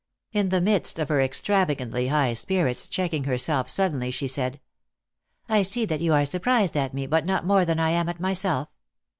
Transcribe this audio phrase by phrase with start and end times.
[0.31, 4.59] In the midst of her ex travagantly high spirits, checking herself suddenly, she said:"
[5.47, 8.19] I see that you are surprised at me, but not more than I am at
[8.19, 8.67] myself.